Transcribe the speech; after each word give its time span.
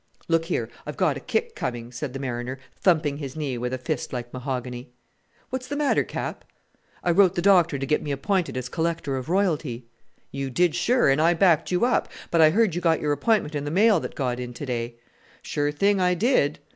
"Look 0.27 0.45
here, 0.45 0.67
I've 0.87 0.97
got 0.97 1.15
a 1.15 1.19
kick 1.19 1.55
coming," 1.55 1.91
said 1.91 2.11
the 2.13 2.17
mariner, 2.19 2.57
thumping 2.75 3.17
his 3.17 3.35
knee 3.35 3.59
with 3.59 3.71
a 3.71 3.77
fist 3.77 4.11
like 4.11 4.33
mahogany. 4.33 4.89
"What's 5.51 5.67
the 5.67 5.75
matter, 5.75 6.03
Cap?" 6.03 6.43
"I 7.03 7.11
wrote 7.11 7.35
the 7.35 7.41
doctor 7.43 7.77
to 7.77 7.85
get 7.85 8.01
me 8.01 8.09
appointed 8.09 8.57
as 8.57 8.67
Collector 8.67 9.15
of 9.15 9.29
Royalty." 9.29 9.85
"You 10.31 10.49
did, 10.49 10.73
sure; 10.73 11.07
and 11.07 11.21
I 11.21 11.35
backed 11.35 11.69
you 11.71 11.85
up: 11.85 12.09
but 12.31 12.41
I 12.41 12.49
heard 12.49 12.73
you 12.73 12.81
got 12.81 12.99
your 12.99 13.11
appointment 13.11 13.53
in 13.53 13.63
the 13.63 13.69
mail 13.69 13.99
that 13.99 14.15
got 14.15 14.39
in 14.39 14.55
to 14.55 14.65
day." 14.65 14.95
"Sure 15.43 15.71
thing, 15.71 15.99
I 16.01 16.15
did." 16.15 16.57